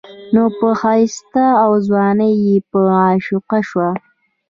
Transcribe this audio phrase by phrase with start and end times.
[0.33, 2.57] نو پۀ ښايست او ځوانۍ يې
[3.01, 3.89] عاشقه شوه